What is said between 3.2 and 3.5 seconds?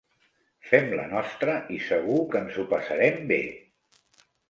bé.